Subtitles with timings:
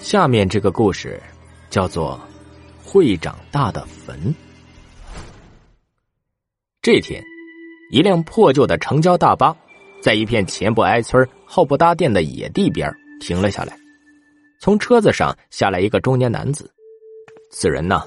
[0.00, 1.22] 下面这个故事
[1.68, 2.18] 叫做
[2.88, 4.18] 《会长大的坟》。
[6.80, 7.22] 这天，
[7.92, 9.54] 一辆破旧的城郊大巴
[10.00, 12.90] 在一片前不挨村后不搭店的野地边
[13.20, 13.76] 停了下来。
[14.58, 16.72] 从车子上下来一个中年男子，
[17.50, 18.02] 此人呢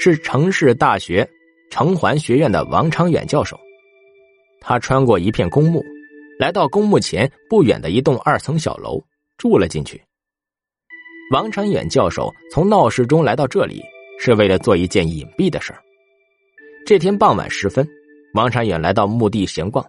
[0.00, 1.28] 是城市大学
[1.70, 3.56] 城环学院的王长远教授。
[4.60, 5.80] 他穿过一片公墓，
[6.40, 9.00] 来到公墓前不远的一栋二层小楼，
[9.38, 10.02] 住了进去。
[11.32, 13.82] 王长远教授从闹市中来到这里，
[14.16, 15.82] 是为了做一件隐蔽的事儿。
[16.86, 17.84] 这天傍晚时分，
[18.34, 19.84] 王长远来到墓地闲逛，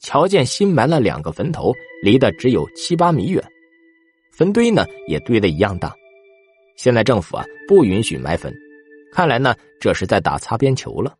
[0.00, 3.40] 瞧见新埋了两个坟头，离得只有七八米远，
[4.32, 5.94] 坟堆呢也堆得一样大。
[6.76, 8.52] 现在政府啊不允许埋坟，
[9.12, 11.14] 看来呢这是在打擦边球了，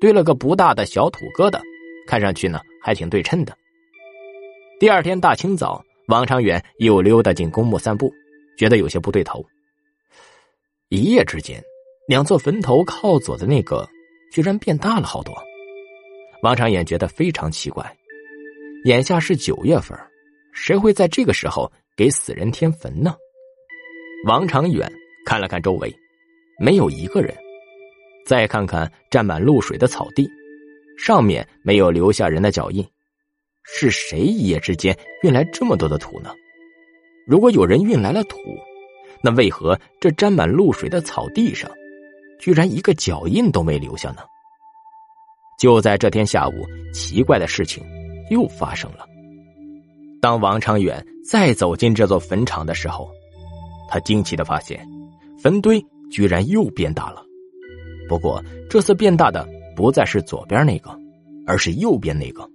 [0.00, 1.60] 堆了个不大的小土疙瘩，
[2.06, 3.54] 看上去呢还挺对称的。
[4.80, 8.10] 第二天大清早，王长远又溜达进公墓散步。
[8.58, 9.42] 觉得有些不对头。
[10.88, 11.62] 一夜之间，
[12.08, 13.88] 两座坟头靠左的那个
[14.32, 15.34] 居然变大了好多。
[16.42, 17.96] 王长远觉得非常奇怪。
[18.84, 19.98] 眼下是九月份，
[20.52, 23.14] 谁会在这个时候给死人添坟呢？
[24.26, 24.90] 王长远
[25.26, 25.94] 看了看周围，
[26.58, 27.36] 没有一个人。
[28.24, 30.28] 再看看沾满露水的草地，
[30.98, 32.86] 上面没有留下人的脚印。
[33.64, 36.34] 是谁一夜之间运来这么多的土呢？
[37.28, 38.38] 如果有人运来了土，
[39.22, 41.70] 那为何这沾满露水的草地上，
[42.40, 44.22] 居然一个脚印都没留下呢？
[45.58, 47.84] 就在这天下午，奇怪的事情
[48.30, 49.06] 又发生了。
[50.22, 53.10] 当王长远再走进这座坟场的时候，
[53.90, 54.82] 他惊奇的发现，
[55.38, 57.22] 坟堆居然又变大了。
[58.08, 60.98] 不过这次变大的不再是左边那个，
[61.46, 62.48] 而是右边那个。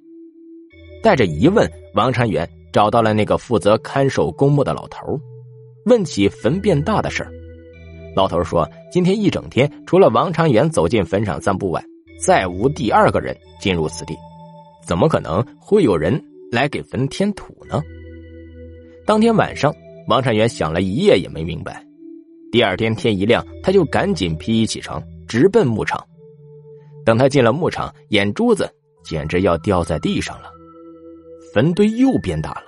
[1.03, 2.49] 带着疑问，王长远。
[2.73, 5.17] 找到了那个负责看守公墓的老头，
[5.85, 7.31] 问起坟变大的事儿。
[8.15, 11.83] 老头说：“今天一整天，除了王长远走进坟场散步外，
[12.19, 14.15] 再无第二个人进入此地。
[14.85, 17.81] 怎么可能会有人来给坟添土呢？”
[19.05, 19.73] 当天晚上，
[20.07, 21.85] 王长远想了一夜也没明白。
[22.51, 26.03] 第二天天一亮，他就赶紧披衣起床，直奔牧场。
[27.05, 28.67] 等他进了牧场，眼珠子
[29.03, 30.52] 简直要掉在地上了。
[31.53, 32.63] 坟堆又变大了，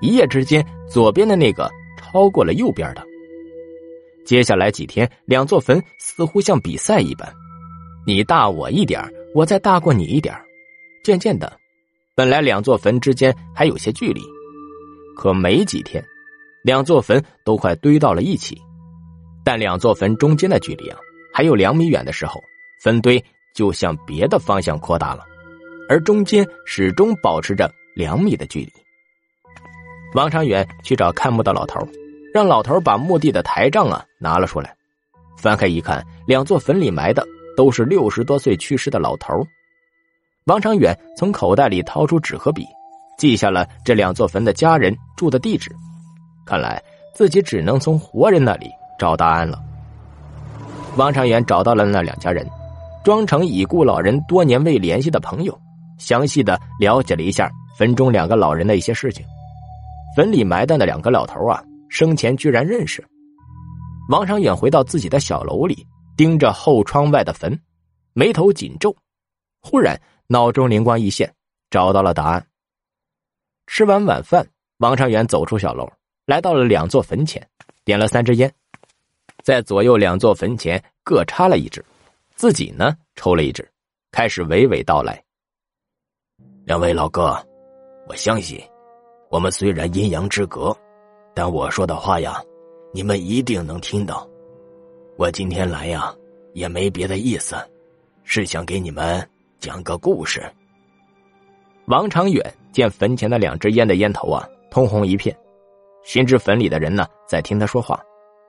[0.00, 3.04] 一夜之间，左边的那个超过了右边的。
[4.24, 7.30] 接下来几天，两座坟似乎像比赛一般，
[8.06, 9.02] 你大我一点
[9.34, 10.34] 我再大过你一点
[11.04, 11.52] 渐渐的，
[12.14, 14.22] 本来两座坟之间还有些距离，
[15.14, 16.02] 可没几天，
[16.64, 18.58] 两座坟都快堆到了一起。
[19.44, 20.98] 但两座坟中间的距离啊，
[21.34, 22.42] 还有两米远的时候，
[22.82, 23.22] 坟堆
[23.54, 25.22] 就向别的方向扩大了，
[25.86, 27.70] 而中间始终保持着。
[27.96, 28.72] 两米的距离，
[30.14, 31.80] 王长远去找看墓的老头，
[32.34, 34.76] 让老头把墓地的台账啊拿了出来。
[35.38, 37.26] 翻开一看，两座坟里埋的
[37.56, 39.32] 都是六十多岁去世的老头。
[40.44, 42.66] 王长远从口袋里掏出纸和笔，
[43.16, 45.74] 记下了这两座坟的家人住的地址。
[46.44, 46.82] 看来
[47.14, 49.58] 自己只能从活人那里找答案了。
[50.98, 52.46] 王长远找到了那两家人，
[53.02, 55.58] 装成已故老人多年未联系的朋友，
[55.98, 57.50] 详细的了解了一下。
[57.78, 59.24] 坟中两个老人的一些事情，
[60.16, 63.06] 坟里埋的两个老头啊，生前居然认识。
[64.08, 67.60] 王长远回到自己的小楼里，盯着后窗外的坟，
[68.14, 68.96] 眉头紧皱。
[69.60, 71.34] 忽然脑中灵光一现，
[71.70, 72.46] 找到了答案。
[73.66, 74.48] 吃完晚饭，
[74.78, 75.90] 王长远走出小楼，
[76.24, 77.46] 来到了两座坟前，
[77.84, 78.50] 点了三支烟，
[79.42, 81.84] 在左右两座坟前各插了一支，
[82.36, 83.68] 自己呢抽了一支，
[84.12, 85.22] 开始娓娓道来
[86.64, 87.36] ：“两位老哥。”
[88.08, 88.60] 我相信，
[89.28, 90.76] 我们虽然阴阳之隔，
[91.34, 92.40] 但我说的话呀，
[92.92, 94.26] 你们一定能听到。
[95.16, 96.14] 我今天来呀，
[96.52, 97.56] 也没别的意思，
[98.22, 99.28] 是想给你们
[99.58, 100.40] 讲个故事。
[101.86, 105.36] 王长远见坟前的两支烟的烟头啊，通红一片，
[106.04, 108.00] 心知坟里的人呢在听他说话，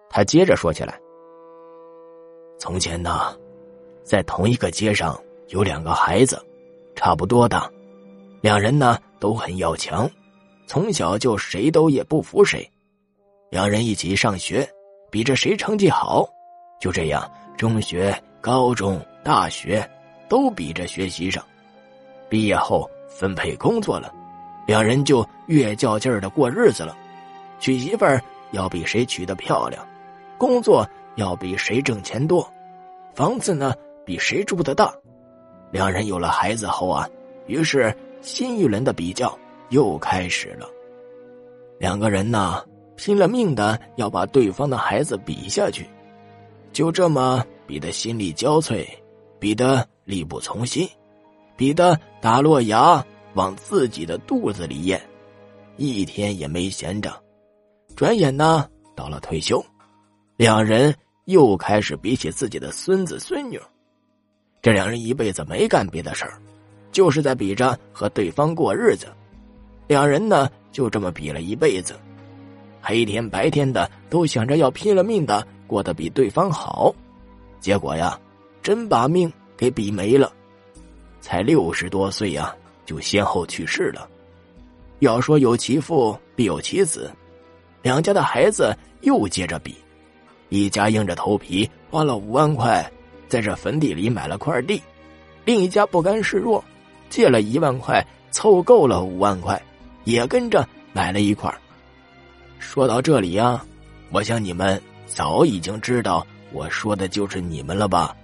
[0.07, 0.99] 他接着说起来：
[2.59, 3.35] 从前呢，
[4.03, 6.39] 在同一个街上有两个孩子，
[6.95, 7.67] 差不多大。
[8.41, 10.09] 两人呢都很要强，
[10.65, 12.69] 从小就谁都也不服谁。
[13.49, 14.67] 两人一起上学，
[15.09, 16.27] 比着谁成绩好。
[16.79, 19.89] 就这样，中学、高中、大学
[20.27, 21.43] 都比着学习上。
[22.29, 24.13] 毕业后分配工作了，
[24.67, 26.95] 两人就越较劲儿的过日子了。
[27.59, 28.21] 娶媳妇儿
[28.51, 29.87] 要比谁娶的漂亮，
[30.37, 32.47] 工作要比谁挣钱多，
[33.15, 33.73] 房子呢
[34.05, 34.93] 比谁住的大。
[35.71, 37.09] 两人有了孩子后啊，
[37.47, 37.95] 于是。
[38.27, 39.39] 新一轮的比较
[39.69, 40.67] 又开始了，
[41.79, 42.61] 两个人呢
[42.97, 45.87] 拼了命的要把对方的孩子比下去，
[46.73, 48.85] 就这么比的心力交瘁，
[49.39, 50.85] 比得力不从心，
[51.55, 53.01] 比得打落牙
[53.33, 55.01] 往自己的肚子里咽，
[55.77, 57.23] 一天也没闲着。
[57.95, 59.65] 转眼呢，到了退休，
[60.35, 60.93] 两人
[61.27, 63.57] 又开始比起自己的孙子孙女。
[64.61, 66.41] 这两人一辈子没干别的事儿，
[66.97, 69.05] 就是在比着和对方过日子。
[69.85, 71.93] 两人呢，就这么比了一辈子。
[72.81, 76.91] 黑天白天的都想着要拼了命的过得比对方好，
[77.59, 78.19] 结果呀，
[78.63, 80.33] 真把命给比没了。
[81.21, 82.51] 才六十多岁呀，
[82.83, 84.09] 就先后去世了。
[84.97, 87.11] 要说有其父必有其子，
[87.83, 89.75] 两家的孩子又接着比，
[90.49, 92.91] 一家硬着头皮花了五万块
[93.27, 94.81] 在这坟地里买了块地，
[95.45, 96.63] 另一家不甘示弱，
[97.09, 99.61] 借了一万块凑够了五万块，
[100.03, 101.53] 也跟着买了一块。
[102.59, 103.63] 说到这里呀，
[104.11, 108.15] 我想你们早已经知道我说的就是你们了吧？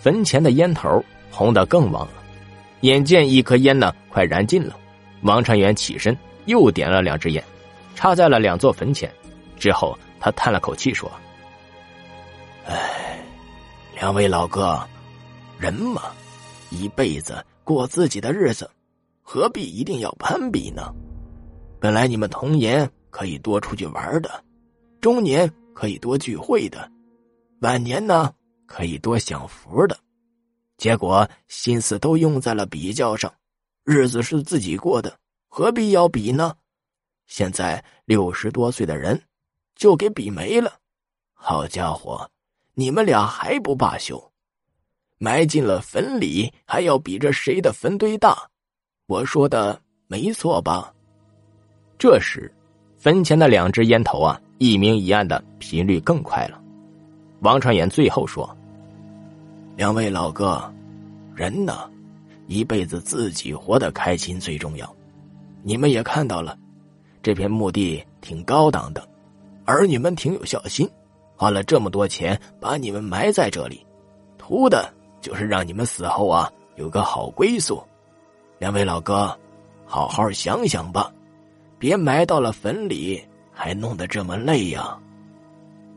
[0.00, 2.12] 坟前的烟头红的更旺了，
[2.80, 4.76] 眼见一颗烟呢快燃尽了，
[5.22, 6.16] 王传元起身
[6.46, 7.42] 又点了两支烟，
[7.94, 9.12] 插在了两座坟前，
[9.58, 11.10] 之后他叹了口气说
[12.66, 13.18] ：“哎，
[13.94, 14.80] 两位老哥，
[15.58, 16.02] 人嘛，
[16.76, 18.70] 一辈子过自己的日子，
[19.22, 20.94] 何必一定要攀比呢？”
[21.80, 24.44] 本来你们童年可以多出去玩的，
[25.00, 26.90] 中年可以多聚会的，
[27.60, 28.32] 晚年呢
[28.66, 29.96] 可以多享福的，
[30.76, 33.32] 结果心思都用在了比较上，
[33.84, 35.18] 日子是自己过的，
[35.48, 36.54] 何必要比呢？
[37.26, 39.20] 现在六十多岁的人
[39.74, 40.72] 就给比没了，
[41.34, 42.30] 好家伙，
[42.74, 44.32] 你们俩还不罢休，
[45.18, 48.36] 埋进了坟里还要比着谁的坟堆大，
[49.06, 50.92] 我说的没错吧？
[51.98, 52.52] 这时，
[52.98, 56.60] 坟前的两只烟头啊，一明一暗的频率更快了。
[57.40, 58.54] 王传元最后说
[59.76, 60.70] ：“两位老哥，
[61.34, 61.90] 人呢，
[62.46, 64.94] 一辈子自己活得开心最重要。
[65.62, 66.58] 你们也看到了，
[67.22, 69.06] 这片墓地挺高档的，
[69.64, 70.88] 儿女们挺有孝心，
[71.36, 73.84] 花了这么多钱把你们埋在这里，
[74.38, 77.82] 图的就是让你们死后啊有个好归宿。
[78.58, 79.36] 两位老哥，
[79.84, 81.12] 好好想想吧。”
[81.78, 83.22] 别埋到了坟里，
[83.52, 84.98] 还弄得这么累呀！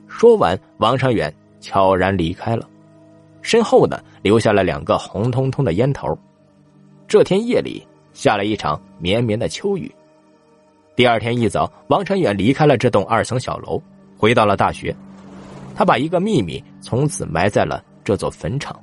[0.09, 2.67] 说完，王长远悄然离开了，
[3.41, 6.17] 身后的留下了两个红彤彤的烟头。
[7.07, 7.81] 这天夜里
[8.11, 9.89] 下了一场绵绵的秋雨。
[10.97, 13.81] 第二天一早，王长远离开了这栋二层小楼，
[14.17, 14.93] 回到了大学。
[15.73, 18.77] 他把一个秘密从此埋在了这座坟场。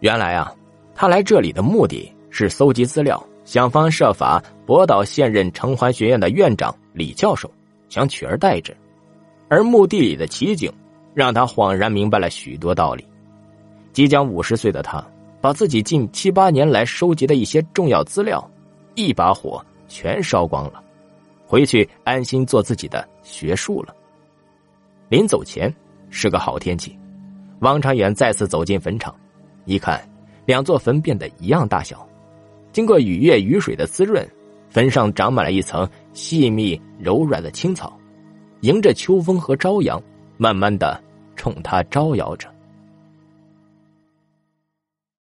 [0.00, 0.52] 原来啊，
[0.94, 3.22] 他来这里的目的是搜集资料。
[3.42, 7.50] 想方设法博倒现任城环学院的院长李教授，
[7.88, 8.76] 想取而代之。
[9.48, 10.72] 而墓地里的奇景，
[11.14, 13.04] 让他恍然明白了许多道理。
[13.92, 15.04] 即将五十岁的他，
[15.40, 18.48] 把自己近七八年来收集的一些重要资料，
[18.94, 20.80] 一把火全烧光了，
[21.44, 23.92] 回去安心做自己的学术了。
[25.08, 25.74] 临走前
[26.08, 26.96] 是个好天气，
[27.58, 29.12] 王长远再次走进坟场，
[29.64, 30.00] 一看，
[30.46, 32.06] 两座坟变得一样大小。
[32.72, 34.26] 经过雨月雨水的滋润，
[34.68, 37.98] 坟上长满了一层细密柔软的青草，
[38.60, 40.00] 迎着秋风和朝阳，
[40.36, 41.02] 慢慢的
[41.36, 42.48] 冲他招摇着。